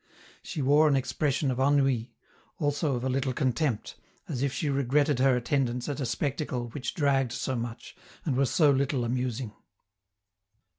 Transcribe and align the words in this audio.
She 0.41 0.63
wore 0.63 0.87
an 0.87 0.95
expression 0.95 1.51
of 1.51 1.59
ennui, 1.59 2.11
also 2.57 2.95
of 2.95 3.03
a 3.03 3.07
little 3.09 3.33
contempt, 3.33 3.97
as 4.27 4.41
if 4.41 4.51
she 4.51 4.67
regretted 4.67 5.19
her 5.19 5.35
attendance 5.37 5.87
at 5.87 5.99
a 5.99 6.07
spectacle 6.07 6.69
which 6.69 6.95
dragged 6.95 7.33
so 7.33 7.55
much, 7.55 7.95
and 8.25 8.35
was 8.35 8.49
so 8.49 8.71
little 8.71 9.05
amusing. 9.05 9.53